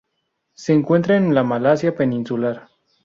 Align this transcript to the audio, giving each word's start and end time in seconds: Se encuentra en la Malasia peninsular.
Se 0.55 0.73
encuentra 0.73 1.15
en 1.15 1.35
la 1.35 1.43
Malasia 1.43 1.95
peninsular. 1.95 2.69